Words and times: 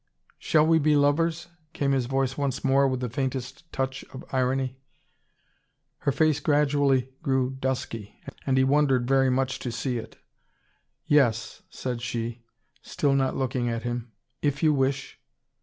"Shall 0.39 0.65
we 0.65 0.79
be 0.79 0.95
lovers?" 0.95 1.45
came 1.73 1.91
his 1.91 2.07
voice 2.07 2.35
once 2.35 2.63
more, 2.63 2.87
with 2.87 3.01
the 3.01 3.07
faintest 3.11 3.71
touch 3.71 4.03
of 4.11 4.25
irony. 4.31 4.79
Her 5.99 6.11
face 6.11 6.39
gradually 6.39 7.11
grew 7.21 7.51
dusky. 7.51 8.19
And 8.47 8.57
he 8.57 8.63
wondered 8.63 9.07
very 9.07 9.29
much 9.29 9.59
to 9.59 9.71
see 9.71 9.99
it. 9.99 10.17
"Yes," 11.05 11.61
said 11.69 12.01
she, 12.01 12.43
still 12.81 13.13
not 13.13 13.35
looking 13.35 13.69
at 13.69 13.83
him. 13.83 14.11
"If 14.41 14.63
you 14.63 14.73
wish." 14.73 15.19